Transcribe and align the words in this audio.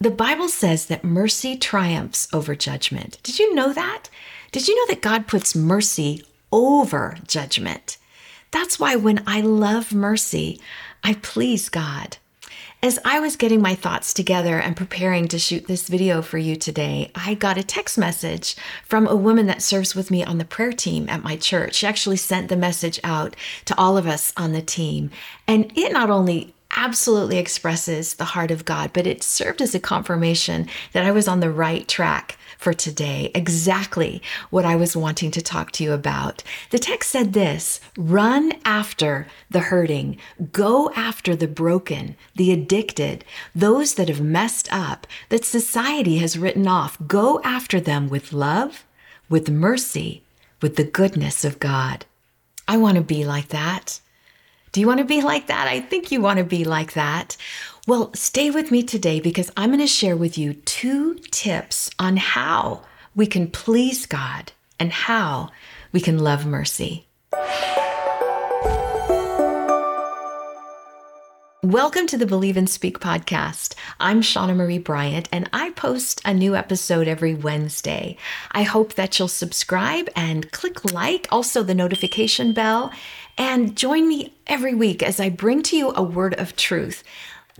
The 0.00 0.10
Bible 0.12 0.48
says 0.48 0.86
that 0.86 1.02
mercy 1.02 1.56
triumphs 1.56 2.28
over 2.32 2.54
judgment. 2.54 3.18
Did 3.24 3.40
you 3.40 3.52
know 3.52 3.72
that? 3.72 4.08
Did 4.52 4.68
you 4.68 4.76
know 4.76 4.94
that 4.94 5.02
God 5.02 5.26
puts 5.26 5.56
mercy 5.56 6.24
over 6.52 7.16
judgment? 7.26 7.98
That's 8.52 8.78
why 8.78 8.94
when 8.94 9.24
I 9.26 9.40
love 9.40 9.92
mercy, 9.92 10.60
I 11.02 11.14
please 11.14 11.68
God. 11.68 12.18
As 12.80 13.00
I 13.04 13.18
was 13.18 13.34
getting 13.34 13.60
my 13.60 13.74
thoughts 13.74 14.14
together 14.14 14.60
and 14.60 14.76
preparing 14.76 15.26
to 15.28 15.38
shoot 15.38 15.66
this 15.66 15.88
video 15.88 16.22
for 16.22 16.38
you 16.38 16.54
today, 16.54 17.10
I 17.16 17.34
got 17.34 17.58
a 17.58 17.64
text 17.64 17.98
message 17.98 18.54
from 18.84 19.08
a 19.08 19.16
woman 19.16 19.46
that 19.46 19.62
serves 19.62 19.96
with 19.96 20.12
me 20.12 20.22
on 20.22 20.38
the 20.38 20.44
prayer 20.44 20.72
team 20.72 21.08
at 21.08 21.24
my 21.24 21.36
church. 21.36 21.74
She 21.74 21.88
actually 21.88 22.18
sent 22.18 22.50
the 22.50 22.56
message 22.56 23.00
out 23.02 23.34
to 23.64 23.76
all 23.76 23.96
of 23.96 24.06
us 24.06 24.32
on 24.36 24.52
the 24.52 24.62
team. 24.62 25.10
And 25.48 25.76
it 25.76 25.92
not 25.92 26.08
only 26.08 26.54
absolutely 26.78 27.38
expresses 27.38 28.14
the 28.14 28.24
heart 28.24 28.52
of 28.52 28.64
God, 28.64 28.92
but 28.92 29.06
it 29.06 29.24
served 29.24 29.60
as 29.60 29.74
a 29.74 29.80
confirmation 29.80 30.68
that 30.92 31.04
I 31.04 31.10
was 31.10 31.26
on 31.26 31.40
the 31.40 31.50
right 31.50 31.86
track 31.88 32.38
for 32.56 32.72
today, 32.72 33.32
exactly 33.34 34.22
what 34.50 34.64
I 34.64 34.76
was 34.76 34.96
wanting 34.96 35.32
to 35.32 35.42
talk 35.42 35.72
to 35.72 35.84
you 35.84 35.92
about. 35.92 36.44
The 36.70 36.78
text 36.78 37.10
said 37.10 37.32
this 37.32 37.80
run 37.96 38.52
after 38.64 39.26
the 39.50 39.58
hurting, 39.58 40.18
go 40.52 40.90
after 40.94 41.34
the 41.34 41.48
broken, 41.48 42.16
the 42.36 42.52
addicted, 42.52 43.24
those 43.56 43.94
that 43.94 44.08
have 44.08 44.20
messed 44.20 44.72
up, 44.72 45.06
that 45.30 45.44
society 45.44 46.18
has 46.18 46.38
written 46.38 46.68
off. 46.68 46.96
Go 47.08 47.40
after 47.42 47.80
them 47.80 48.08
with 48.08 48.32
love, 48.32 48.84
with 49.28 49.50
mercy, 49.50 50.22
with 50.62 50.76
the 50.76 50.84
goodness 50.84 51.44
of 51.44 51.58
God. 51.58 52.06
I 52.68 52.76
want 52.76 52.96
to 52.96 53.02
be 53.02 53.24
like 53.24 53.48
that. 53.48 54.00
Do 54.72 54.80
you 54.80 54.86
want 54.86 54.98
to 54.98 55.04
be 55.04 55.22
like 55.22 55.46
that? 55.46 55.66
I 55.66 55.80
think 55.80 56.10
you 56.10 56.20
want 56.20 56.38
to 56.38 56.44
be 56.44 56.64
like 56.64 56.92
that. 56.92 57.36
Well, 57.86 58.12
stay 58.14 58.50
with 58.50 58.70
me 58.70 58.82
today 58.82 59.20
because 59.20 59.50
I'm 59.56 59.70
going 59.70 59.80
to 59.80 59.86
share 59.86 60.16
with 60.16 60.36
you 60.36 60.54
two 60.54 61.14
tips 61.30 61.90
on 61.98 62.16
how 62.18 62.82
we 63.14 63.26
can 63.26 63.48
please 63.48 64.06
God 64.06 64.52
and 64.78 64.92
how 64.92 65.50
we 65.92 66.00
can 66.00 66.18
love 66.18 66.44
mercy. 66.44 67.06
Welcome 71.64 72.06
to 72.06 72.16
the 72.16 72.24
Believe 72.24 72.56
and 72.56 72.70
Speak 72.70 73.00
podcast. 73.00 73.74
I'm 73.98 74.20
Shawna 74.20 74.54
Marie 74.54 74.78
Bryant, 74.78 75.28
and 75.32 75.50
I 75.52 75.70
post 75.70 76.22
a 76.24 76.32
new 76.32 76.54
episode 76.54 77.08
every 77.08 77.34
Wednesday. 77.34 78.16
I 78.52 78.62
hope 78.62 78.94
that 78.94 79.18
you'll 79.18 79.26
subscribe 79.26 80.08
and 80.14 80.52
click 80.52 80.92
like, 80.92 81.26
also 81.32 81.64
the 81.64 81.74
notification 81.74 82.52
bell, 82.52 82.92
and 83.36 83.76
join 83.76 84.06
me 84.06 84.34
every 84.46 84.72
week 84.72 85.02
as 85.02 85.18
I 85.18 85.30
bring 85.30 85.64
to 85.64 85.76
you 85.76 85.92
a 85.96 86.02
word 86.02 86.34
of 86.34 86.54
truth. 86.54 87.02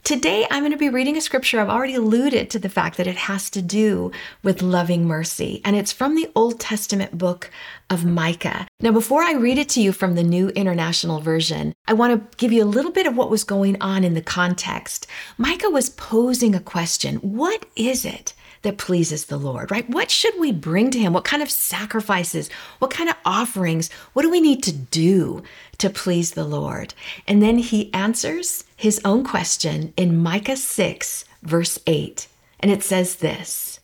Today, 0.05 0.47
I'm 0.51 0.63
going 0.63 0.73
to 0.73 0.79
be 0.79 0.89
reading 0.89 1.17
a 1.17 1.21
scripture. 1.21 1.61
I've 1.61 1.69
already 1.69 1.95
alluded 1.95 2.51
to 2.51 2.59
the 2.59 2.69
fact 2.69 2.97
that 2.97 3.07
it 3.07 3.17
has 3.17 3.51
to 3.51 3.61
do 3.61 4.13
with 4.43 4.63
loving 4.63 5.07
mercy, 5.07 5.61
and 5.65 5.75
it's 5.75 5.93
from 5.93 6.15
the 6.15 6.31
Old 6.35 6.61
Testament 6.61 7.19
book 7.19 7.51
of 7.91 8.05
Micah. 8.05 8.69
Now, 8.81 8.93
before 8.93 9.23
I 9.23 9.33
read 9.33 9.59
it 9.59 9.69
to 9.71 9.83
you 9.83 9.93
from 9.93 10.15
the 10.15 10.23
New 10.23 10.51
International 10.51 11.21
Version, 11.21 11.75
I 11.87 11.95
want 11.95 12.31
to 12.31 12.37
give 12.37 12.53
you 12.53 12.63
a 12.63 12.65
little 12.65 12.93
bit 12.93 13.07
of 13.07 13.17
what 13.17 13.29
was 13.29 13.45
going 13.45 13.81
on 13.83 14.05
in 14.05 14.15
the 14.15 14.23
context. 14.23 15.07
Micah 15.37 15.71
was 15.71 15.91
posing 15.91 16.55
a 16.55 16.61
question 16.61 17.17
What 17.17 17.67
is 17.75 18.05
it 18.05 18.35
that 18.63 18.79
pleases 18.79 19.27
the 19.27 19.37
Lord, 19.37 19.71
right? 19.71 19.89
What 19.89 20.11
should 20.11 20.39
we 20.39 20.53
bring 20.53 20.91
to 20.91 20.99
Him? 20.99 21.13
What 21.13 21.25
kind 21.25 21.43
of 21.43 21.51
sacrifices? 21.51 22.51
What 22.79 22.91
kind 22.91 23.09
of 23.09 23.17
offerings? 23.25 23.91
What 24.13 24.23
do 24.23 24.31
we 24.31 24.41
need 24.41 24.63
to 24.65 24.73
do 24.73 25.43
to 25.79 25.91
please 25.91 26.33
the 26.33 26.45
Lord? 26.45 26.95
And 27.27 27.43
then 27.43 27.59
He 27.59 27.93
answers 27.95 28.65
his 28.79 29.01
own 29.05 29.25
question 29.25 29.93
in 29.97 30.23
Micah 30.23 30.57
6, 30.57 31.25
verse 31.43 31.81
8. 31.89 32.29
And 32.61 32.71
it 32.71 32.85
says 32.85 33.17
this 33.17 33.81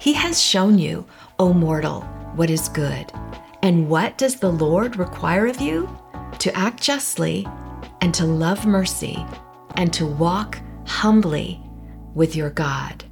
He 0.00 0.14
has 0.14 0.42
shown 0.42 0.78
you, 0.78 1.06
O 1.38 1.52
mortal, 1.52 2.00
what 2.34 2.50
is 2.50 2.68
good. 2.68 3.12
And 3.62 3.88
what 3.88 4.18
does 4.18 4.40
the 4.40 4.50
Lord 4.50 4.96
require 4.96 5.46
of 5.46 5.60
you? 5.60 5.88
To 6.40 6.52
act 6.56 6.82
justly 6.82 7.46
and 8.00 8.12
to 8.14 8.26
love 8.26 8.66
mercy 8.66 9.24
and 9.76 9.92
to 9.92 10.06
walk 10.06 10.58
humbly 10.86 11.62
with 12.14 12.34
your 12.34 12.50
God. 12.50 13.04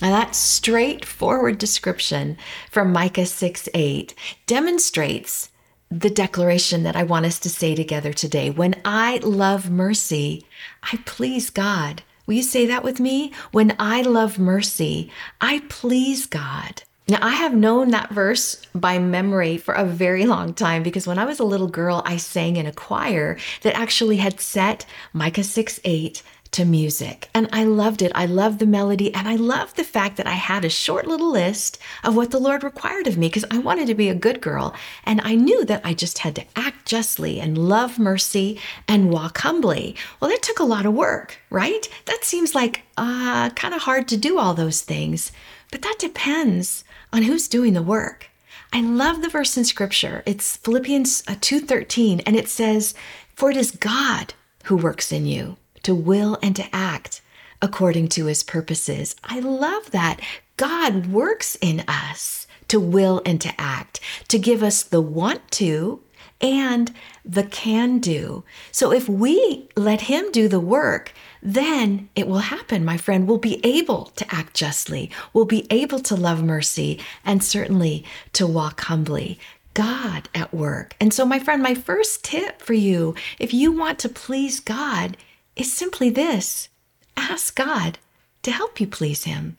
Now, 0.00 0.10
that 0.10 0.36
straightforward 0.36 1.58
description 1.58 2.36
from 2.70 2.92
Micah 2.92 3.26
6 3.26 3.68
8 3.74 4.14
demonstrates 4.46 5.50
the 5.90 6.10
declaration 6.10 6.84
that 6.84 6.94
I 6.94 7.02
want 7.02 7.26
us 7.26 7.40
to 7.40 7.48
say 7.50 7.74
together 7.74 8.12
today. 8.12 8.50
When 8.50 8.76
I 8.84 9.18
love 9.22 9.70
mercy, 9.70 10.46
I 10.82 11.00
please 11.04 11.50
God. 11.50 12.02
Will 12.26 12.34
you 12.34 12.42
say 12.42 12.66
that 12.66 12.84
with 12.84 13.00
me? 13.00 13.32
When 13.52 13.74
I 13.78 14.02
love 14.02 14.38
mercy, 14.38 15.10
I 15.40 15.62
please 15.68 16.26
God. 16.26 16.82
Now, 17.08 17.18
I 17.22 17.30
have 17.30 17.54
known 17.54 17.90
that 17.90 18.10
verse 18.10 18.60
by 18.74 18.98
memory 18.98 19.56
for 19.56 19.72
a 19.72 19.86
very 19.86 20.26
long 20.26 20.52
time 20.52 20.82
because 20.82 21.06
when 21.06 21.18
I 21.18 21.24
was 21.24 21.40
a 21.40 21.44
little 21.44 21.66
girl, 21.66 22.02
I 22.04 22.18
sang 22.18 22.56
in 22.56 22.66
a 22.66 22.72
choir 22.72 23.38
that 23.62 23.74
actually 23.74 24.18
had 24.18 24.40
set 24.40 24.84
Micah 25.14 25.42
6 25.42 25.80
8 25.84 26.22
to 26.52 26.64
music. 26.64 27.28
And 27.34 27.48
I 27.52 27.64
loved 27.64 28.02
it. 28.02 28.12
I 28.14 28.26
loved 28.26 28.58
the 28.58 28.66
melody. 28.66 29.12
And 29.14 29.28
I 29.28 29.36
loved 29.36 29.76
the 29.76 29.84
fact 29.84 30.16
that 30.16 30.26
I 30.26 30.32
had 30.32 30.64
a 30.64 30.70
short 30.70 31.06
little 31.06 31.30
list 31.30 31.78
of 32.02 32.16
what 32.16 32.30
the 32.30 32.38
Lord 32.38 32.62
required 32.62 33.06
of 33.06 33.16
me 33.16 33.28
because 33.28 33.44
I 33.50 33.58
wanted 33.58 33.86
to 33.88 33.94
be 33.94 34.08
a 34.08 34.14
good 34.14 34.40
girl. 34.40 34.74
And 35.04 35.20
I 35.22 35.34
knew 35.34 35.64
that 35.64 35.82
I 35.84 35.94
just 35.94 36.18
had 36.18 36.34
to 36.36 36.44
act 36.56 36.86
justly 36.86 37.40
and 37.40 37.58
love 37.58 37.98
mercy 37.98 38.58
and 38.86 39.10
walk 39.10 39.38
humbly. 39.38 39.96
Well, 40.20 40.30
that 40.30 40.42
took 40.42 40.58
a 40.58 40.64
lot 40.64 40.86
of 40.86 40.94
work, 40.94 41.38
right? 41.50 41.88
That 42.06 42.24
seems 42.24 42.54
like 42.54 42.82
uh, 42.96 43.50
kind 43.50 43.74
of 43.74 43.82
hard 43.82 44.08
to 44.08 44.16
do 44.16 44.38
all 44.38 44.54
those 44.54 44.80
things. 44.80 45.32
But 45.70 45.82
that 45.82 45.96
depends 45.98 46.84
on 47.12 47.22
who's 47.22 47.48
doing 47.48 47.74
the 47.74 47.82
work. 47.82 48.30
I 48.72 48.80
love 48.82 49.22
the 49.22 49.28
verse 49.28 49.56
in 49.56 49.64
scripture. 49.64 50.22
It's 50.26 50.56
Philippians 50.58 51.24
uh, 51.26 51.36
2:13 51.40 52.22
and 52.26 52.36
it 52.36 52.48
says, 52.48 52.94
"For 53.34 53.50
it 53.50 53.56
is 53.56 53.70
God 53.70 54.34
who 54.64 54.76
works 54.76 55.10
in 55.10 55.26
you 55.26 55.56
to 55.82 55.94
will 55.94 56.38
and 56.42 56.54
to 56.56 56.74
act 56.74 57.20
according 57.60 58.08
to 58.08 58.26
his 58.26 58.42
purposes. 58.42 59.16
I 59.24 59.40
love 59.40 59.90
that. 59.90 60.20
God 60.56 61.06
works 61.06 61.56
in 61.60 61.84
us 61.88 62.46
to 62.68 62.78
will 62.78 63.22
and 63.24 63.40
to 63.40 63.52
act, 63.58 64.00
to 64.28 64.38
give 64.38 64.62
us 64.62 64.82
the 64.82 65.00
want 65.00 65.50
to 65.52 66.00
and 66.40 66.92
the 67.24 67.42
can 67.42 67.98
do. 67.98 68.44
So 68.70 68.92
if 68.92 69.08
we 69.08 69.68
let 69.76 70.02
him 70.02 70.30
do 70.30 70.48
the 70.48 70.60
work, 70.60 71.12
then 71.42 72.08
it 72.14 72.28
will 72.28 72.38
happen, 72.38 72.84
my 72.84 72.96
friend. 72.96 73.26
We'll 73.26 73.38
be 73.38 73.64
able 73.64 74.06
to 74.16 74.34
act 74.34 74.54
justly. 74.54 75.10
We'll 75.32 75.44
be 75.44 75.66
able 75.70 76.00
to 76.00 76.14
love 76.14 76.42
mercy 76.42 77.00
and 77.24 77.42
certainly 77.42 78.04
to 78.34 78.46
walk 78.46 78.82
humbly. 78.82 79.38
God 79.74 80.28
at 80.34 80.52
work. 80.52 80.96
And 81.00 81.14
so, 81.14 81.24
my 81.24 81.38
friend, 81.38 81.62
my 81.62 81.74
first 81.74 82.24
tip 82.24 82.60
for 82.60 82.72
you, 82.72 83.14
if 83.38 83.54
you 83.54 83.70
want 83.70 84.00
to 84.00 84.08
please 84.08 84.58
God, 84.58 85.16
is 85.58 85.72
simply 85.72 86.08
this 86.08 86.68
ask 87.16 87.54
God 87.56 87.98
to 88.42 88.52
help 88.52 88.80
you 88.80 88.86
please 88.86 89.24
Him. 89.24 89.58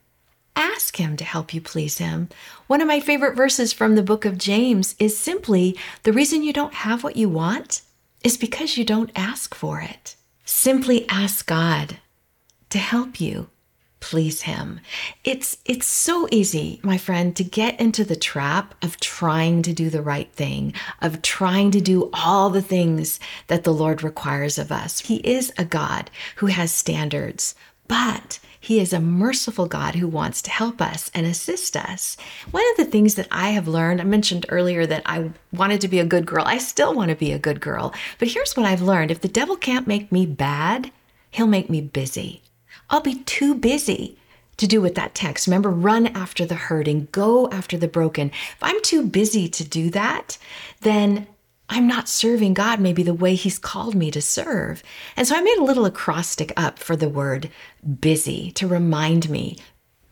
Ask 0.55 0.95
Him 0.95 1.17
to 1.17 1.23
help 1.23 1.53
you 1.53 1.61
please 1.61 1.97
Him. 1.97 2.29
One 2.67 2.81
of 2.81 2.87
my 2.87 3.01
favorite 3.01 3.35
verses 3.35 3.73
from 3.73 3.95
the 3.95 4.01
book 4.01 4.25
of 4.25 4.37
James 4.37 4.95
is 4.97 5.17
simply 5.17 5.77
the 6.03 6.13
reason 6.13 6.41
you 6.41 6.53
don't 6.53 6.73
have 6.73 7.03
what 7.03 7.17
you 7.17 7.29
want 7.29 7.81
is 8.23 8.37
because 8.37 8.77
you 8.77 8.85
don't 8.85 9.11
ask 9.15 9.53
for 9.53 9.81
it. 9.81 10.15
Simply 10.45 11.07
ask 11.09 11.45
God 11.45 11.97
to 12.69 12.77
help 12.77 13.19
you 13.21 13.49
please 13.99 14.41
him. 14.43 14.79
It's 15.23 15.57
it's 15.65 15.87
so 15.87 16.27
easy, 16.31 16.79
my 16.83 16.97
friend, 16.97 17.35
to 17.35 17.43
get 17.43 17.79
into 17.79 18.03
the 18.03 18.15
trap 18.15 18.75
of 18.83 18.99
trying 18.99 19.61
to 19.63 19.73
do 19.73 19.89
the 19.89 20.01
right 20.01 20.31
thing, 20.33 20.73
of 21.01 21.21
trying 21.21 21.71
to 21.71 21.81
do 21.81 22.09
all 22.13 22.49
the 22.49 22.61
things 22.61 23.19
that 23.47 23.63
the 23.63 23.73
Lord 23.73 24.03
requires 24.03 24.57
of 24.57 24.71
us. 24.71 24.99
He 24.99 25.17
is 25.17 25.51
a 25.57 25.65
God 25.65 26.09
who 26.37 26.47
has 26.47 26.71
standards, 26.71 27.55
but 27.87 28.39
he 28.59 28.79
is 28.79 28.91
a 28.91 28.99
merciful 28.99 29.67
God 29.67 29.95
who 29.95 30.07
wants 30.07 30.41
to 30.43 30.51
help 30.51 30.81
us 30.81 31.09
and 31.13 31.25
assist 31.25 31.77
us. 31.77 32.17
One 32.51 32.63
of 32.71 32.77
the 32.77 32.91
things 32.91 33.15
that 33.15 33.27
I 33.31 33.49
have 33.49 33.67
learned, 33.67 34.01
I 34.01 34.03
mentioned 34.03 34.45
earlier 34.49 34.85
that 34.85 35.03
I 35.05 35.31
wanted 35.53 35.81
to 35.81 35.87
be 35.87 35.99
a 35.99 36.05
good 36.05 36.25
girl. 36.25 36.43
I 36.45 36.57
still 36.57 36.93
want 36.93 37.09
to 37.09 37.15
be 37.15 37.31
a 37.31 37.39
good 37.39 37.61
girl. 37.61 37.93
But 38.17 38.27
here's 38.27 38.57
what 38.57 38.65
I've 38.65 38.81
learned 38.81 39.11
if 39.11 39.21
the 39.21 39.27
devil 39.27 39.55
can't 39.55 39.87
make 39.87 40.11
me 40.11 40.25
bad, 40.25 40.91
he'll 41.31 41.47
make 41.47 41.69
me 41.69 41.79
busy. 41.79 42.41
I'll 42.89 43.01
be 43.01 43.23
too 43.23 43.55
busy 43.55 44.17
to 44.57 44.67
do 44.67 44.81
with 44.81 44.95
that 44.95 45.15
text. 45.15 45.47
Remember, 45.47 45.69
run 45.69 46.07
after 46.07 46.45
the 46.45 46.55
hurting, 46.55 47.07
go 47.11 47.49
after 47.49 47.77
the 47.77 47.87
broken. 47.87 48.29
If 48.29 48.57
I'm 48.61 48.81
too 48.81 49.05
busy 49.05 49.47
to 49.47 49.63
do 49.63 49.89
that, 49.91 50.37
then 50.81 51.27
I'm 51.69 51.87
not 51.87 52.09
serving 52.09 52.55
God 52.55 52.79
maybe 52.79 53.03
the 53.03 53.13
way 53.13 53.35
He's 53.35 53.59
called 53.59 53.95
me 53.95 54.11
to 54.11 54.21
serve. 54.21 54.83
And 55.15 55.27
so 55.27 55.35
I 55.35 55.41
made 55.41 55.57
a 55.59 55.63
little 55.63 55.85
acrostic 55.85 56.51
up 56.57 56.79
for 56.79 56.95
the 56.95 57.09
word 57.09 57.49
busy 58.01 58.51
to 58.53 58.67
remind 58.67 59.29
me 59.29 59.57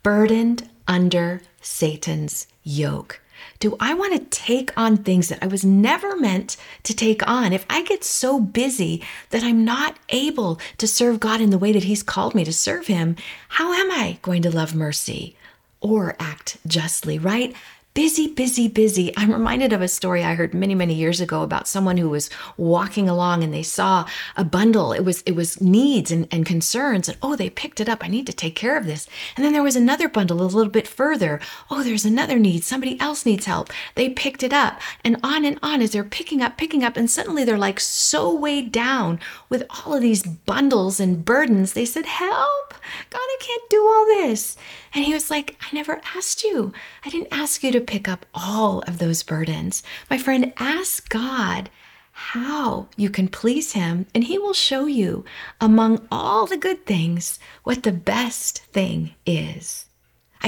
burdened 0.03 0.69
under 0.88 1.41
Satan's 1.62 2.47
yoke. 2.63 3.21
Do 3.60 3.75
I 3.80 3.94
want 3.94 4.13
to 4.13 4.38
take 4.39 4.78
on 4.78 4.98
things 4.98 5.30
that 5.30 5.39
I 5.42 5.48
was 5.48 5.66
never 5.66 6.16
meant 6.16 6.57
to 6.84 6.95
take 6.95 7.28
on? 7.28 7.54
If 7.54 7.66
I 7.69 7.84
get 7.84 8.04
so 8.04 8.39
busy 8.39 9.04
that 9.30 9.44
I'm 9.44 9.66
not 9.66 9.98
able 10.10 10.60
to 10.78 10.88
serve 10.88 11.19
God 11.19 11.42
in 11.42 11.50
the 11.50 11.57
way 11.57 11.72
that 11.72 11.84
He's 11.84 12.04
called 12.04 12.36
me 12.36 12.44
to 12.44 12.54
serve 12.54 12.88
Him, 12.88 13.16
how 13.50 13.74
am 13.74 13.92
I 13.92 14.19
going 14.22 14.42
to 14.44 14.56
love 14.56 14.75
mercy 14.75 15.36
or 15.81 16.16
act 16.19 16.57
justly, 16.66 17.19
right? 17.19 17.56
Busy, 17.98 18.28
busy, 18.28 18.68
busy. 18.68 19.12
I'm 19.18 19.34
reminded 19.34 19.74
of 19.74 19.82
a 19.82 19.88
story 19.88 20.24
I 20.24 20.36
heard 20.36 20.54
many, 20.54 20.76
many 20.76 20.94
years 20.94 21.20
ago 21.20 21.42
about 21.42 21.68
someone 21.68 21.98
who 21.98 22.12
was 22.12 22.30
walking 22.56 23.10
along 23.10 23.44
and 23.44 23.52
they 23.52 23.64
saw 23.64 24.06
a 24.36 24.44
bundle. 24.44 24.94
It 24.94 25.04
was 25.04 25.24
it 25.24 25.32
was 25.32 25.60
needs 25.60 26.12
and, 26.12 26.28
and 26.30 26.46
concerns, 26.46 27.10
and 27.10 27.18
oh, 27.24 27.36
they 27.36 27.50
picked 27.50 27.82
it 27.82 27.90
up. 27.90 28.06
I 28.06 28.08
need 28.08 28.28
to 28.28 28.34
take 28.34 28.56
care 28.56 28.78
of 28.78 28.86
this. 28.86 29.08
And 29.36 29.44
then 29.44 29.52
there 29.52 29.64
was 29.64 29.76
another 29.76 30.08
bundle 30.08 30.44
a 30.44 30.46
little 30.46 30.72
bit 30.72 30.88
further. 30.88 31.42
Oh, 31.72 31.82
there's 31.82 32.06
another 32.06 32.38
need. 32.38 32.64
Somebody 32.64 33.00
else 33.00 33.26
needs 33.26 33.48
help. 33.48 33.72
They 33.96 34.10
picked 34.10 34.44
it 34.44 34.54
up, 34.54 34.80
and 35.04 35.18
on 35.24 35.44
and 35.44 35.58
on 35.64 35.82
as 35.82 35.94
they're 35.94 36.04
picking 36.04 36.44
up, 36.44 36.56
picking 36.56 36.84
up, 36.84 36.98
and 36.98 37.10
suddenly 37.10 37.46
they're 37.46 37.58
like 37.58 37.80
so 37.80 38.32
weighed 38.32 38.72
down 38.72 39.20
with 39.50 39.64
all 39.72 39.96
of 39.96 40.04
these 40.04 40.22
bundles 40.22 41.00
and 41.00 41.26
burdens. 41.26 41.74
They 41.74 41.86
said, 41.86 42.06
"Help, 42.06 42.76
God, 43.10 43.18
I 43.18 43.38
can't 43.40 43.70
do 43.72 43.82
all 43.88 44.06
this." 44.06 44.56
And 44.98 45.06
he 45.06 45.14
was 45.14 45.30
like, 45.30 45.56
I 45.62 45.68
never 45.76 46.02
asked 46.16 46.44
you. 46.44 46.74
I 47.06 47.10
didn't 47.10 47.32
ask 47.32 47.62
you 47.62 47.72
to 47.72 47.80
pick 47.80 48.08
up 48.08 48.26
all 48.34 48.80
of 48.88 48.98
those 48.98 49.22
burdens. 49.22 49.84
My 50.10 50.18
friend, 50.18 50.52
ask 50.58 51.08
God 51.08 51.70
how 52.14 52.88
you 52.98 53.12
can 53.12 53.28
please 53.28 53.74
Him, 53.74 54.08
and 54.16 54.24
He 54.24 54.40
will 54.40 54.54
show 54.54 54.88
you 54.88 55.24
among 55.62 56.08
all 56.12 56.48
the 56.48 56.58
good 56.58 56.88
things 56.88 57.38
what 57.62 57.84
the 57.84 57.92
best 57.92 58.64
thing 58.74 59.14
is. 59.24 59.87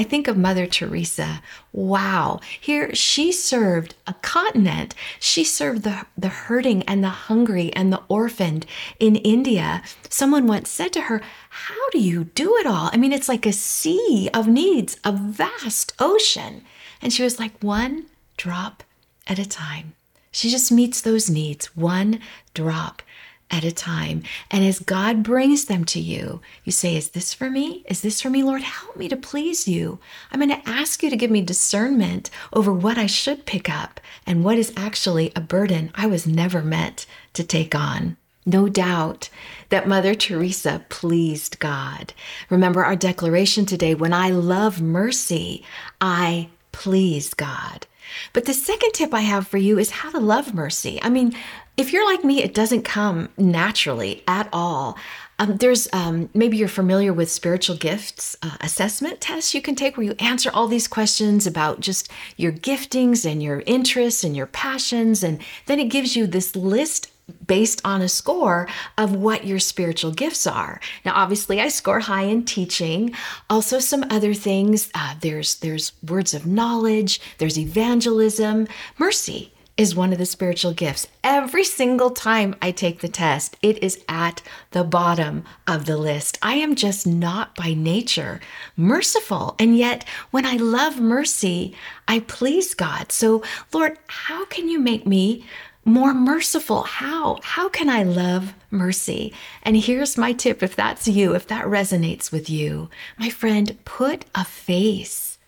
I 0.00 0.02
think 0.02 0.28
of 0.28 0.38
Mother 0.38 0.66
Teresa. 0.66 1.42
Wow. 1.74 2.40
Here 2.58 2.94
she 2.94 3.32
served 3.32 3.94
a 4.06 4.14
continent. 4.14 4.94
She 5.18 5.44
served 5.44 5.82
the, 5.82 6.06
the 6.16 6.28
hurting 6.28 6.84
and 6.84 7.04
the 7.04 7.10
hungry 7.28 7.70
and 7.74 7.92
the 7.92 8.00
orphaned 8.08 8.64
in 8.98 9.16
India. 9.16 9.82
Someone 10.08 10.46
once 10.46 10.70
said 10.70 10.94
to 10.94 11.02
her, 11.02 11.20
How 11.50 11.90
do 11.90 11.98
you 11.98 12.24
do 12.24 12.56
it 12.56 12.66
all? 12.66 12.88
I 12.94 12.96
mean, 12.96 13.12
it's 13.12 13.28
like 13.28 13.44
a 13.44 13.52
sea 13.52 14.30
of 14.32 14.48
needs, 14.48 14.96
a 15.04 15.12
vast 15.12 15.92
ocean. 15.98 16.62
And 17.02 17.12
she 17.12 17.22
was 17.22 17.38
like, 17.38 17.62
One 17.62 18.06
drop 18.38 18.82
at 19.26 19.38
a 19.38 19.46
time. 19.46 19.92
She 20.32 20.48
just 20.48 20.72
meets 20.72 21.02
those 21.02 21.28
needs, 21.28 21.76
one 21.76 22.20
drop 22.54 23.02
at 23.50 23.64
a 23.64 23.72
time. 23.72 24.22
And 24.50 24.64
as 24.64 24.78
God 24.78 25.22
brings 25.22 25.66
them 25.66 25.84
to 25.86 26.00
you, 26.00 26.40
you 26.64 26.72
say, 26.72 26.96
Is 26.96 27.10
this 27.10 27.34
for 27.34 27.50
me? 27.50 27.84
Is 27.88 28.00
this 28.00 28.20
for 28.20 28.30
me? 28.30 28.42
Lord, 28.42 28.62
help 28.62 28.96
me 28.96 29.08
to 29.08 29.16
please 29.16 29.66
you. 29.66 29.98
I'm 30.30 30.40
going 30.40 30.50
to 30.50 30.68
ask 30.68 31.02
you 31.02 31.10
to 31.10 31.16
give 31.16 31.30
me 31.30 31.42
discernment 31.42 32.30
over 32.52 32.72
what 32.72 32.98
I 32.98 33.06
should 33.06 33.46
pick 33.46 33.68
up 33.68 34.00
and 34.26 34.44
what 34.44 34.58
is 34.58 34.72
actually 34.76 35.32
a 35.34 35.40
burden 35.40 35.90
I 35.94 36.06
was 36.06 36.26
never 36.26 36.62
meant 36.62 37.06
to 37.34 37.44
take 37.44 37.74
on. 37.74 38.16
No 38.46 38.68
doubt 38.68 39.28
that 39.68 39.86
Mother 39.86 40.14
Teresa 40.14 40.84
pleased 40.88 41.58
God. 41.58 42.14
Remember 42.48 42.84
our 42.84 42.96
declaration 42.96 43.66
today 43.66 43.94
when 43.94 44.12
I 44.12 44.30
love 44.30 44.80
mercy, 44.80 45.62
I 46.00 46.48
please 46.72 47.34
God. 47.34 47.86
But 48.32 48.44
the 48.44 48.54
second 48.54 48.92
tip 48.92 49.12
I 49.14 49.20
have 49.20 49.46
for 49.46 49.58
you 49.58 49.78
is 49.78 49.90
how 49.90 50.10
to 50.10 50.18
love 50.18 50.54
mercy. 50.54 50.98
I 51.02 51.08
mean, 51.08 51.34
if 51.76 51.92
you're 51.92 52.04
like 52.04 52.24
me, 52.24 52.42
it 52.42 52.54
doesn't 52.54 52.82
come 52.82 53.30
naturally 53.38 54.22
at 54.26 54.48
all. 54.52 54.98
Um, 55.38 55.56
there's 55.56 55.88
um, 55.94 56.28
maybe 56.34 56.58
you're 56.58 56.68
familiar 56.68 57.14
with 57.14 57.30
spiritual 57.30 57.76
gifts 57.76 58.36
uh, 58.42 58.58
assessment 58.60 59.22
tests 59.22 59.54
you 59.54 59.62
can 59.62 59.74
take 59.74 59.96
where 59.96 60.04
you 60.04 60.14
answer 60.18 60.50
all 60.52 60.68
these 60.68 60.86
questions 60.86 61.46
about 61.46 61.80
just 61.80 62.10
your 62.36 62.52
giftings 62.52 63.24
and 63.24 63.42
your 63.42 63.62
interests 63.64 64.22
and 64.22 64.36
your 64.36 64.46
passions. 64.46 65.22
And 65.22 65.40
then 65.64 65.80
it 65.80 65.88
gives 65.88 66.14
you 66.14 66.26
this 66.26 66.54
list 66.54 67.09
based 67.46 67.80
on 67.84 68.02
a 68.02 68.08
score 68.08 68.68
of 68.98 69.14
what 69.14 69.46
your 69.46 69.58
spiritual 69.58 70.12
gifts 70.12 70.46
are. 70.46 70.80
Now, 71.04 71.14
obviously, 71.14 71.60
I 71.60 71.68
score 71.68 72.00
high 72.00 72.24
in 72.24 72.44
teaching. 72.44 73.14
Also, 73.48 73.78
some 73.78 74.04
other 74.10 74.34
things. 74.34 74.90
Uh, 74.94 75.14
there's 75.20 75.56
there's 75.56 75.92
words 76.06 76.34
of 76.34 76.46
knowledge. 76.46 77.20
There's 77.38 77.58
evangelism, 77.58 78.68
mercy 78.98 79.52
is 79.80 79.94
one 79.94 80.12
of 80.12 80.18
the 80.18 80.26
spiritual 80.26 80.74
gifts. 80.74 81.06
Every 81.24 81.64
single 81.64 82.10
time 82.10 82.54
I 82.60 82.70
take 82.70 83.00
the 83.00 83.08
test, 83.08 83.56
it 83.62 83.82
is 83.82 84.04
at 84.10 84.42
the 84.72 84.84
bottom 84.84 85.42
of 85.66 85.86
the 85.86 85.96
list. 85.96 86.38
I 86.42 86.56
am 86.56 86.74
just 86.74 87.06
not 87.06 87.54
by 87.56 87.72
nature 87.72 88.40
merciful. 88.76 89.56
And 89.58 89.78
yet, 89.78 90.06
when 90.32 90.44
I 90.44 90.56
love 90.56 91.00
mercy, 91.00 91.74
I 92.06 92.20
please 92.20 92.74
God. 92.74 93.10
So, 93.10 93.42
Lord, 93.72 93.96
how 94.06 94.44
can 94.44 94.68
you 94.68 94.78
make 94.78 95.06
me 95.06 95.46
more 95.90 96.14
merciful? 96.14 96.82
How? 96.82 97.38
How 97.42 97.68
can 97.68 97.88
I 97.88 98.02
love 98.02 98.54
mercy? 98.70 99.32
And 99.62 99.76
here's 99.76 100.16
my 100.16 100.32
tip 100.32 100.62
if 100.62 100.76
that's 100.76 101.08
you, 101.08 101.34
if 101.34 101.46
that 101.48 101.64
resonates 101.64 102.30
with 102.30 102.48
you, 102.48 102.88
my 103.18 103.28
friend, 103.28 103.76
put 103.84 104.24
a 104.34 104.44
face 104.44 105.38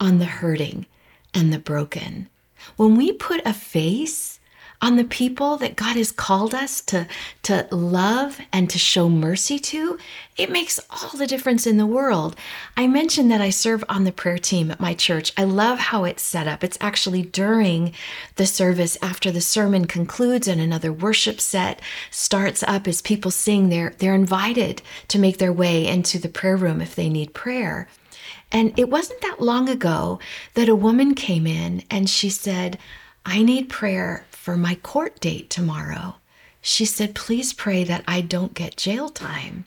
on 0.00 0.18
the 0.18 0.24
hurting 0.24 0.86
and 1.34 1.52
the 1.52 1.58
broken. 1.58 2.28
When 2.76 2.96
we 2.96 3.12
put 3.12 3.40
a 3.44 3.52
face 3.52 4.37
on 4.80 4.96
the 4.96 5.04
people 5.04 5.56
that 5.56 5.74
God 5.74 5.96
has 5.96 6.12
called 6.12 6.54
us 6.54 6.80
to, 6.82 7.08
to 7.42 7.66
love 7.72 8.40
and 8.52 8.70
to 8.70 8.78
show 8.78 9.08
mercy 9.08 9.58
to, 9.58 9.98
it 10.36 10.50
makes 10.50 10.78
all 10.90 11.18
the 11.18 11.26
difference 11.26 11.66
in 11.66 11.78
the 11.78 11.86
world. 11.86 12.36
I 12.76 12.86
mentioned 12.86 13.30
that 13.32 13.40
I 13.40 13.50
serve 13.50 13.82
on 13.88 14.04
the 14.04 14.12
prayer 14.12 14.38
team 14.38 14.70
at 14.70 14.78
my 14.78 14.94
church. 14.94 15.32
I 15.36 15.44
love 15.44 15.78
how 15.78 16.04
it's 16.04 16.22
set 16.22 16.46
up. 16.46 16.62
It's 16.62 16.78
actually 16.80 17.22
during 17.22 17.92
the 18.36 18.46
service 18.46 18.96
after 19.02 19.32
the 19.32 19.40
sermon 19.40 19.86
concludes 19.86 20.46
and 20.46 20.60
another 20.60 20.92
worship 20.92 21.40
set 21.40 21.80
starts 22.10 22.62
up 22.62 22.86
as 22.86 23.02
people 23.02 23.32
sing. 23.32 23.68
They're, 23.68 23.94
they're 23.98 24.14
invited 24.14 24.80
to 25.08 25.18
make 25.18 25.38
their 25.38 25.52
way 25.52 25.88
into 25.88 26.20
the 26.20 26.28
prayer 26.28 26.56
room 26.56 26.80
if 26.80 26.94
they 26.94 27.08
need 27.08 27.34
prayer. 27.34 27.88
And 28.52 28.78
it 28.78 28.88
wasn't 28.88 29.20
that 29.22 29.40
long 29.40 29.68
ago 29.68 30.20
that 30.54 30.68
a 30.68 30.76
woman 30.76 31.14
came 31.14 31.46
in 31.46 31.82
and 31.90 32.08
she 32.08 32.30
said, 32.30 32.78
I 33.26 33.42
need 33.42 33.68
prayer 33.68 34.24
for 34.48 34.56
my 34.56 34.76
court 34.76 35.20
date 35.20 35.50
tomorrow. 35.50 36.14
She 36.62 36.86
said, 36.86 37.14
Please 37.14 37.52
pray 37.52 37.84
that 37.84 38.02
I 38.08 38.22
don't 38.22 38.54
get 38.54 38.78
jail 38.78 39.10
time. 39.10 39.66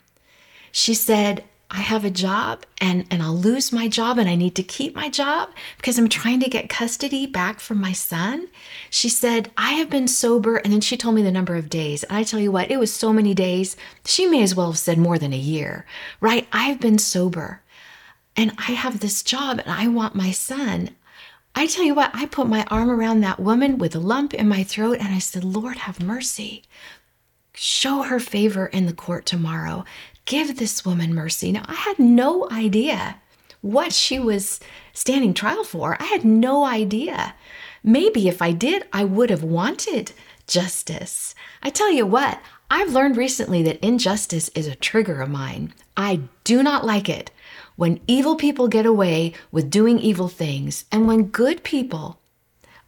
She 0.72 0.92
said, 0.92 1.44
I 1.70 1.82
have 1.82 2.04
a 2.04 2.10
job 2.10 2.66
and, 2.80 3.06
and 3.08 3.22
I'll 3.22 3.36
lose 3.36 3.70
my 3.70 3.86
job 3.86 4.18
and 4.18 4.28
I 4.28 4.34
need 4.34 4.56
to 4.56 4.64
keep 4.64 4.96
my 4.96 5.08
job 5.08 5.50
because 5.76 5.98
I'm 6.00 6.08
trying 6.08 6.40
to 6.40 6.50
get 6.50 6.68
custody 6.68 7.26
back 7.26 7.60
from 7.60 7.80
my 7.80 7.92
son. 7.92 8.48
She 8.90 9.08
said, 9.08 9.52
I 9.56 9.74
have 9.74 9.88
been 9.88 10.08
sober. 10.08 10.56
And 10.56 10.72
then 10.72 10.80
she 10.80 10.96
told 10.96 11.14
me 11.14 11.22
the 11.22 11.30
number 11.30 11.54
of 11.54 11.70
days. 11.70 12.02
And 12.02 12.16
I 12.18 12.24
tell 12.24 12.40
you 12.40 12.50
what, 12.50 12.68
it 12.68 12.80
was 12.80 12.92
so 12.92 13.12
many 13.12 13.34
days. 13.34 13.76
She 14.04 14.26
may 14.26 14.42
as 14.42 14.56
well 14.56 14.72
have 14.72 14.78
said 14.80 14.98
more 14.98 15.16
than 15.16 15.32
a 15.32 15.36
year, 15.36 15.86
right? 16.20 16.48
I've 16.52 16.80
been 16.80 16.98
sober 16.98 17.62
and 18.34 18.50
I 18.58 18.72
have 18.72 18.98
this 18.98 19.22
job 19.22 19.60
and 19.60 19.72
I 19.72 19.86
want 19.86 20.16
my 20.16 20.32
son. 20.32 20.96
I 21.54 21.66
tell 21.66 21.84
you 21.84 21.94
what, 21.94 22.10
I 22.14 22.26
put 22.26 22.48
my 22.48 22.64
arm 22.70 22.90
around 22.90 23.20
that 23.20 23.38
woman 23.38 23.78
with 23.78 23.94
a 23.94 24.00
lump 24.00 24.32
in 24.32 24.48
my 24.48 24.64
throat 24.64 24.98
and 24.98 25.08
I 25.08 25.18
said, 25.18 25.44
Lord, 25.44 25.76
have 25.78 26.02
mercy. 26.02 26.64
Show 27.54 28.02
her 28.02 28.18
favor 28.18 28.66
in 28.66 28.86
the 28.86 28.94
court 28.94 29.26
tomorrow. 29.26 29.84
Give 30.24 30.56
this 30.56 30.84
woman 30.84 31.14
mercy. 31.14 31.52
Now, 31.52 31.64
I 31.66 31.74
had 31.74 31.98
no 31.98 32.48
idea 32.50 33.16
what 33.60 33.92
she 33.92 34.18
was 34.18 34.60
standing 34.92 35.34
trial 35.34 35.62
for. 35.62 35.96
I 36.00 36.04
had 36.04 36.24
no 36.24 36.64
idea. 36.64 37.34
Maybe 37.84 38.28
if 38.28 38.40
I 38.40 38.52
did, 38.52 38.84
I 38.92 39.04
would 39.04 39.30
have 39.30 39.42
wanted 39.42 40.12
justice. 40.46 41.34
I 41.62 41.70
tell 41.70 41.90
you 41.92 42.06
what, 42.06 42.40
I've 42.70 42.92
learned 42.92 43.16
recently 43.16 43.62
that 43.64 43.84
injustice 43.84 44.48
is 44.54 44.66
a 44.66 44.74
trigger 44.74 45.20
of 45.20 45.28
mine. 45.28 45.74
I 45.96 46.20
do 46.44 46.62
not 46.62 46.86
like 46.86 47.08
it 47.08 47.30
when 47.82 47.98
evil 48.06 48.36
people 48.36 48.68
get 48.68 48.86
away 48.86 49.32
with 49.50 49.68
doing 49.68 49.98
evil 49.98 50.28
things 50.28 50.84
and 50.92 51.08
when 51.08 51.24
good 51.24 51.64
people 51.64 52.20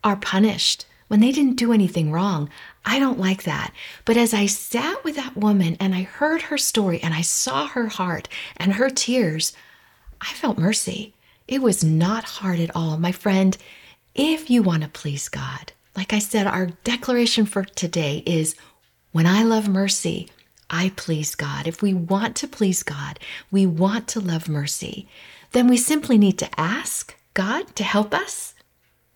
are 0.05 0.15
punished 0.15 0.87
when 1.09 1.19
they 1.19 1.33
didn't 1.33 1.57
do 1.57 1.73
anything 1.73 2.13
wrong. 2.13 2.49
I 2.85 3.01
don't 3.01 3.19
like 3.19 3.43
that. 3.43 3.73
But 4.05 4.17
as 4.17 4.33
I 4.33 4.47
sat 4.47 5.03
with 5.03 5.17
that 5.17 5.37
woman 5.37 5.77
and 5.81 5.97
I 5.97 6.03
heard 6.03 6.43
her 6.43 6.57
story 6.57 7.03
and 7.03 7.13
I 7.13 7.23
saw 7.23 7.67
her 7.67 7.89
heart 7.89 8.29
and 8.57 8.75
her 8.75 8.89
tears, 8.89 9.53
I 10.21 10.27
felt 10.27 10.59
mercy. 10.59 11.13
It 11.49 11.61
was 11.61 11.83
not 11.83 12.23
hard 12.23 12.61
at 12.61 12.77
all. 12.77 12.97
My 12.97 13.11
friend, 13.11 13.59
if 14.15 14.49
you 14.49 14.63
want 14.63 14.85
to 14.85 14.89
please 14.89 15.29
God, 15.29 15.73
like 15.97 16.13
I 16.13 16.21
said, 16.21 16.47
our 16.47 16.67
declaration 16.85 17.47
for 17.47 17.65
today 17.65 18.23
is 18.27 18.55
when 19.11 19.27
I 19.27 19.43
love 19.43 19.67
mercy, 19.67 20.29
I 20.71 20.93
please 20.97 21.35
God. 21.35 21.67
If 21.67 21.83
we 21.83 21.95
want 21.95 22.37
to 22.37 22.49
please 22.49 22.83
God, 22.83 23.19
we 23.51 23.67
want 23.67 24.09
to 24.09 24.21
love 24.21 24.49
mercy, 24.49 25.09
then 25.53 25.69
we 25.69 25.77
simply 25.77 26.19
need 26.19 26.39
to 26.39 26.61
ask 26.61 27.17
God 27.35 27.75
to 27.77 27.85
help 27.85 28.15
us, 28.15 28.55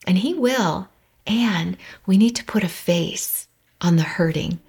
and 0.06 0.18
He 0.18 0.34
will. 0.34 0.88
And 1.26 1.76
we 2.06 2.16
need 2.16 2.36
to 2.36 2.44
put 2.44 2.64
a 2.64 2.68
face 2.68 3.48
on 3.80 3.96
the 3.96 4.02
hurting 4.02 4.60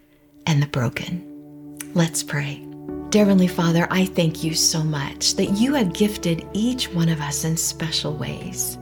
and 0.46 0.62
the 0.62 0.68
broken. 0.68 1.78
Let's 1.94 2.22
pray. 2.22 2.66
Dear 3.10 3.26
Heavenly 3.26 3.48
Father, 3.48 3.88
I 3.90 4.06
thank 4.06 4.44
you 4.44 4.54
so 4.54 4.84
much 4.84 5.36
that 5.36 5.52
you 5.58 5.74
have 5.74 5.94
gifted 5.94 6.48
each 6.54 6.94
one 6.94 7.10
of 7.10 7.22
us 7.22 7.44
in 7.44 7.58
special 7.58 8.14
ways. 8.14 8.78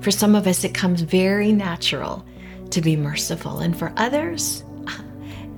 For 0.00 0.10
some 0.10 0.34
of 0.34 0.46
us, 0.46 0.64
it 0.64 0.74
comes 0.74 1.02
very 1.02 1.52
natural 1.52 2.24
to 2.70 2.80
be 2.80 2.96
merciful. 2.96 3.60
And 3.60 3.78
for 3.78 3.92
others, 3.96 4.64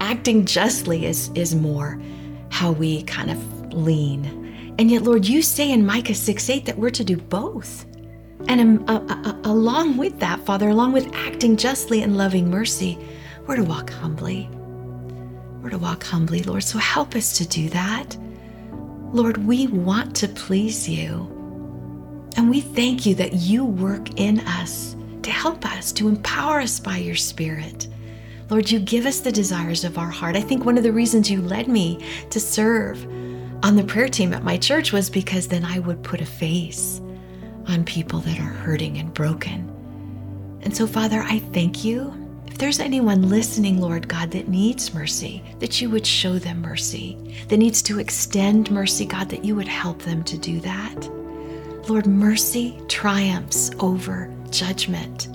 acting 0.01 0.45
justly 0.45 1.07
is, 1.07 1.31
is 1.35 1.55
more 1.55 2.01
how 2.51 2.73
we 2.73 3.03
kind 3.05 3.31
of 3.31 3.73
lean. 3.73 4.75
And 4.79 4.91
yet, 4.91 5.03
Lord, 5.03 5.27
you 5.27 5.43
say 5.43 5.71
in 5.71 5.87
Micah 5.87 6.15
6 6.15 6.51
8 6.51 6.67
that 6.67 6.79
we're 6.79 6.91
to 6.91 7.05
do 7.05 7.17
both. 7.17 7.87
And 8.49 8.89
um, 8.89 9.41
along 9.45 9.97
with 9.97 10.19
that, 10.21 10.41
Father, 10.41 10.69
along 10.69 10.93
with 10.93 11.13
acting 11.15 11.57
justly 11.57 12.03
and 12.03 12.17
loving 12.17 12.51
mercy, 12.51 12.99
we're 13.47 13.57
to 13.57 13.65
walk 13.65 13.91
humbly. 13.91 14.49
We're 15.63 15.71
to 15.71 15.79
walk 15.79 16.05
humbly, 16.05 16.43
Lord. 16.43 16.63
So 16.63 16.79
help 16.79 17.17
us 17.17 17.37
to 17.39 17.49
do 17.49 17.69
that. 17.71 18.17
Lord, 19.13 19.39
we 19.39 19.67
want 19.69 20.15
to 20.17 20.29
please 20.29 20.89
you. 20.89 21.33
And 22.37 22.51
we 22.51 22.61
thank 22.61 23.07
you 23.07 23.15
that 23.17 23.33
you 23.33 23.65
work 23.65 24.21
in 24.21 24.41
us 24.41 24.95
to 25.23 25.31
help 25.31 25.65
us, 25.65 25.91
to 25.93 26.09
empower 26.09 26.61
us 26.61 26.79
by 26.79 26.99
your 26.99 27.17
Spirit. 27.17 27.89
Lord, 28.49 28.71
you 28.71 28.79
give 28.79 29.07
us 29.07 29.21
the 29.21 29.33
desires 29.33 29.83
of 29.83 29.99
our 29.99 30.11
heart. 30.11 30.37
I 30.37 30.41
think 30.41 30.65
one 30.65 30.79
of 30.79 30.85
the 30.85 30.93
reasons 30.93 31.31
you 31.31 31.43
led 31.43 31.67
me 31.67 32.05
to 32.31 32.39
serve 32.39 33.05
on 33.65 33.75
the 33.75 33.83
prayer 33.83 34.09
team 34.09 34.33
at 34.33 34.45
my 34.45 34.57
church 34.57 34.93
was 34.93 35.11
because 35.11 35.49
then 35.49 35.65
I 35.65 35.81
would 35.81 36.05
put 36.05 36.21
a 36.21 36.27
face 36.27 37.01
on 37.67 37.85
people 37.85 38.21
that 38.21 38.39
are 38.39 38.43
hurting 38.43 38.99
and 38.99 39.13
broken. 39.13 39.73
And 40.63 40.77
so, 40.77 40.87
Father, 40.87 41.23
I 41.23 41.41
thank 41.53 41.85
you. 41.85 42.15
If 42.47 42.59
there's 42.59 42.79
anyone 42.79 43.29
listening, 43.29 43.81
Lord 43.81 44.09
God, 44.09 44.31
that 44.31 44.49
needs 44.49 44.95
mercy, 44.95 45.43
that 45.59 45.81
you 45.81 45.91
would 45.91 46.07
show 46.07 46.39
them 46.39 46.63
mercy, 46.63 47.37
that 47.49 47.57
needs 47.57 47.83
to 47.83 47.99
extend 47.99 48.71
mercy, 48.71 49.07
God, 49.07 49.29
that 49.31 49.45
you 49.45 49.57
would 49.57 49.69
help 49.69 50.03
them 50.03 50.23
to 50.23 50.39
do 50.39 50.61
that. 50.61 51.11
Lord, 51.89 52.07
mercy 52.07 52.81
triumphs 52.87 53.73
over 53.81 54.33
judgment. 54.51 55.27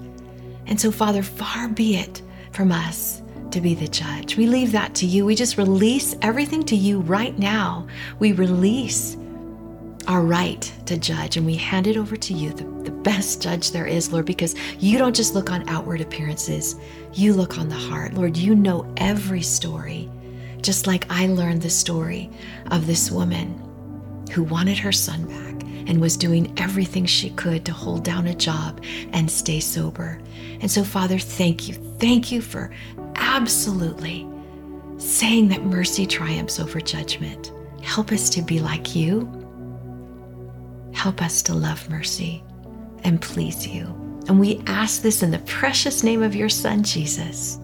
And 0.66 0.80
so, 0.80 0.92
Father, 0.92 1.24
far 1.24 1.68
be 1.68 1.98
it 1.98 2.22
from 2.52 2.72
us 2.72 3.22
to 3.52 3.62
be 3.62 3.76
the 3.76 3.88
judge. 3.88 4.38
We 4.38 4.48
leave 4.48 4.72
that 4.72 4.96
to 4.96 5.06
you. 5.06 5.26
We 5.26 5.36
just 5.36 5.58
release 5.58 6.16
everything 6.22 6.64
to 6.64 6.76
you 6.76 7.02
right 7.02 7.38
now. 7.38 7.88
We 8.20 8.32
release 8.32 9.18
our 10.08 10.22
right 10.22 10.72
to 10.86 10.98
judge 10.98 11.38
and 11.38 11.46
we 11.46 11.56
hand 11.56 11.88
it 11.88 11.98
over 11.98 12.16
to 12.16 12.34
you, 12.34 12.52
the, 12.54 12.64
the 12.84 12.92
best 12.92 13.42
judge 13.42 13.72
there 13.72 13.86
is, 13.86 14.12
Lord, 14.12 14.26
because 14.26 14.56
you 14.80 14.98
don't 14.98 15.16
just 15.16 15.36
look 15.36 15.52
on 15.52 15.68
outward 15.70 16.02
appearances, 16.02 16.76
you 17.14 17.34
look 17.34 17.58
on 17.58 17.70
the 17.70 17.76
heart. 17.76 18.14
Lord, 18.14 18.36
you 18.36 18.56
know 18.56 18.92
every 18.98 19.42
story, 19.42 20.10
just 20.62 20.88
like 20.88 21.06
I 21.10 21.28
learned 21.28 21.62
the 21.62 21.70
story 21.70 22.30
of 22.72 22.88
this 22.88 23.12
woman 23.12 23.58
who 24.32 24.44
wanted 24.44 24.78
her 24.80 24.92
son 24.92 25.26
back 25.28 25.51
and 25.92 26.00
was 26.00 26.16
doing 26.16 26.58
everything 26.58 27.06
she 27.06 27.32
could 27.32 27.66
to 27.66 27.74
hold 27.74 28.06
down 28.06 28.26
a 28.28 28.34
job 28.34 28.82
and 29.12 29.30
stay 29.30 29.60
sober. 29.60 30.22
And 30.62 30.72
so, 30.72 30.86
Father, 30.86 31.20
thank 31.20 31.68
you. 31.68 31.74
Thank 32.00 32.32
you 32.32 32.42
for 32.42 32.74
absolutely 33.16 34.26
saying 34.98 35.50
that 35.50 35.66
mercy 35.66 36.06
triumphs 36.06 36.62
over 36.62 36.80
judgment. 36.80 37.52
Help 37.84 38.14
us 38.14 38.30
to 38.30 38.42
be 38.42 38.62
like 38.62 38.96
you. 38.96 39.28
Help 40.94 41.22
us 41.22 41.42
to 41.42 41.54
love 41.54 41.90
mercy 41.90 42.42
and 43.04 43.22
please 43.22 43.68
you. 43.68 43.84
And 44.30 44.40
we 44.40 44.64
ask 44.68 45.02
this 45.02 45.22
in 45.22 45.32
the 45.32 45.40
precious 45.40 46.04
name 46.04 46.24
of 46.24 46.34
your 46.34 46.48
Son, 46.48 46.84
Jesus. 46.84 47.60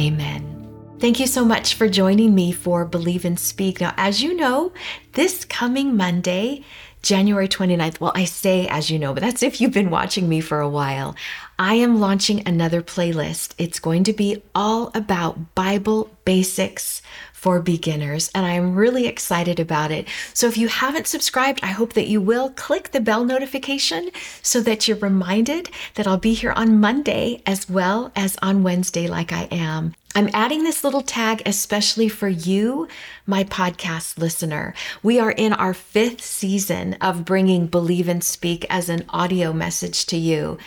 Amen. 0.00 0.58
Thank 0.98 1.20
you 1.20 1.28
so 1.28 1.44
much 1.44 1.74
for 1.74 1.86
joining 1.88 2.34
me 2.34 2.50
for 2.50 2.84
Believe 2.84 3.24
and 3.24 3.38
Speak. 3.38 3.80
Now, 3.80 3.94
as 3.96 4.20
you 4.20 4.34
know, 4.34 4.72
this 5.12 5.44
coming 5.44 5.96
Monday, 5.96 6.64
January 7.02 7.48
29th. 7.48 8.00
Well, 8.00 8.12
I 8.14 8.24
say 8.24 8.66
as 8.68 8.90
you 8.90 8.98
know, 8.98 9.14
but 9.14 9.22
that's 9.22 9.42
if 9.42 9.60
you've 9.60 9.72
been 9.72 9.90
watching 9.90 10.28
me 10.28 10.40
for 10.40 10.60
a 10.60 10.68
while. 10.68 11.14
I 11.58 11.74
am 11.74 12.00
launching 12.00 12.46
another 12.46 12.82
playlist. 12.82 13.54
It's 13.58 13.80
going 13.80 14.04
to 14.04 14.12
be 14.12 14.42
all 14.54 14.90
about 14.94 15.54
Bible 15.54 16.10
basics 16.24 17.02
for 17.38 17.60
beginners, 17.60 18.32
and 18.34 18.44
I'm 18.44 18.74
really 18.74 19.06
excited 19.06 19.60
about 19.60 19.92
it. 19.92 20.08
So 20.34 20.48
if 20.48 20.58
you 20.58 20.66
haven't 20.66 21.06
subscribed, 21.06 21.60
I 21.62 21.68
hope 21.68 21.92
that 21.92 22.08
you 22.08 22.20
will 22.20 22.50
click 22.50 22.90
the 22.90 23.00
bell 23.00 23.24
notification 23.24 24.10
so 24.42 24.60
that 24.62 24.88
you're 24.88 24.96
reminded 24.96 25.70
that 25.94 26.08
I'll 26.08 26.18
be 26.18 26.34
here 26.34 26.50
on 26.50 26.80
Monday 26.80 27.40
as 27.46 27.70
well 27.70 28.10
as 28.16 28.36
on 28.42 28.64
Wednesday, 28.64 29.06
like 29.06 29.32
I 29.32 29.46
am. 29.52 29.94
I'm 30.16 30.30
adding 30.34 30.64
this 30.64 30.82
little 30.82 31.02
tag 31.02 31.42
especially 31.46 32.08
for 32.08 32.28
you, 32.28 32.88
my 33.24 33.44
podcast 33.44 34.18
listener. 34.18 34.74
We 35.00 35.20
are 35.20 35.30
in 35.30 35.52
our 35.52 35.74
fifth 35.74 36.22
season 36.22 36.94
of 36.94 37.24
bringing 37.24 37.68
Believe 37.68 38.08
and 38.08 38.24
Speak 38.24 38.66
as 38.68 38.88
an 38.88 39.04
audio 39.10 39.52
message 39.52 40.06
to 40.06 40.16
you. 40.16 40.58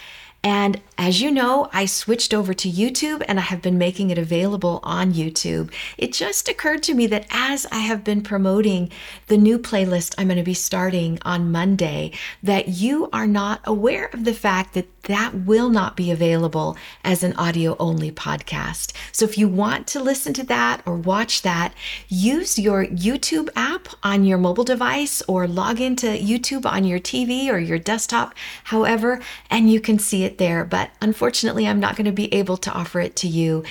And 0.44 0.82
as 0.98 1.22
you 1.22 1.32
know, 1.32 1.70
I 1.72 1.86
switched 1.86 2.34
over 2.34 2.54
to 2.54 2.70
YouTube 2.70 3.24
and 3.28 3.40
I 3.40 3.44
have 3.44 3.62
been 3.62 3.78
making 3.78 4.10
it 4.10 4.18
available 4.18 4.80
on 4.84 5.14
YouTube. 5.14 5.72
It 5.98 6.14
just 6.14 6.48
occurred 6.48 6.84
to 6.84 6.94
me 6.94 7.08
that 7.08 7.28
as 7.30 7.68
I 7.72 7.80
have 7.80 8.04
been 8.04 8.22
promoting 8.22 8.92
the 9.28 9.38
new 9.38 9.60
playlist 9.60 10.16
I'm 10.18 10.28
going 10.28 10.38
to 10.38 10.44
be 10.44 10.54
starting 10.54 11.20
on 11.24 11.52
Monday, 11.52 12.12
that 12.42 12.70
you 12.70 13.10
are 13.14 13.28
not 13.28 13.62
aware 13.66 14.10
of 14.14 14.26
the 14.26 14.34
fact 14.34 14.74
that 14.74 14.88
that 15.04 15.34
will 15.34 15.70
not 15.70 15.96
be 15.96 16.12
available 16.12 16.78
as 17.04 17.24
an 17.24 17.34
audio 17.34 17.76
only 17.80 18.12
podcast. 18.12 18.94
So 19.12 19.26
if 19.26 19.38
you 19.38 19.48
want 19.48 19.88
to 19.88 20.00
listen 20.00 20.34
to 20.36 20.44
that 20.44 20.84
or 20.86 20.96
watch 20.96 21.42
that, 21.42 21.74
use 22.08 22.60
your 22.60 22.86
YouTube 22.86 23.50
app 23.56 23.88
on 24.04 24.24
your 24.24 24.38
mobile 24.38 24.64
device 24.64 25.24
or 25.28 25.48
log 25.48 25.82
into 25.82 26.06
YouTube 26.06 26.66
on 26.66 26.84
your 26.84 27.00
TV 27.00 27.50
or 27.50 27.58
your 27.58 27.80
desktop, 27.80 28.36
however, 28.66 29.20
and 29.50 29.72
you 29.72 29.82
can 29.82 29.98
see 29.98 30.31
it 30.32 30.38
there. 30.38 30.64
But 30.64 30.92
unfortunately, 31.02 31.68
I'm 31.68 31.80
not 31.80 31.96
going 31.96 32.06
to 32.06 32.12
be 32.12 32.34
able 32.34 32.58
to 32.58 32.72
offer 32.72 33.00
it 33.00 33.16
to 33.18 33.28
you 33.28 33.64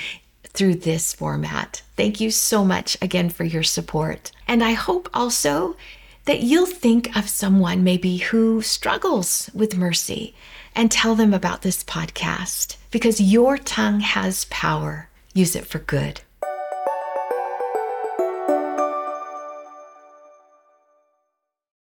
through 0.44 0.76
this 0.76 1.14
format. 1.14 1.82
Thank 1.96 2.20
you 2.20 2.30
so 2.30 2.64
much 2.64 2.96
again 3.00 3.30
for 3.30 3.44
your 3.44 3.62
support. 3.62 4.32
And 4.48 4.62
I 4.64 4.72
hope 4.72 5.08
also 5.14 5.76
that 6.24 6.40
you'll 6.40 6.66
think 6.66 7.16
of 7.16 7.28
someone 7.28 7.84
maybe 7.84 8.18
who 8.18 8.62
struggles 8.62 9.50
with 9.54 9.76
mercy 9.76 10.34
and 10.74 10.90
tell 10.90 11.14
them 11.14 11.34
about 11.34 11.62
this 11.62 11.82
podcast 11.82 12.76
because 12.90 13.20
your 13.20 13.58
tongue 13.58 14.00
has 14.00 14.44
power. 14.46 15.08
Use 15.34 15.56
it 15.56 15.66
for 15.66 15.78
good. 15.78 16.20